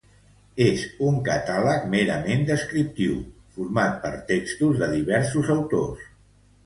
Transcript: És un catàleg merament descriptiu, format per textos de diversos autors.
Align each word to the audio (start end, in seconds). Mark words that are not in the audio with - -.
És 0.67 0.85
un 1.09 1.19
catàleg 1.27 1.83
merament 1.91 2.41
descriptiu, 2.47 3.19
format 3.59 4.01
per 4.07 4.11
textos 4.33 4.83
de 4.85 4.93
diversos 4.99 5.53
autors. 5.59 6.09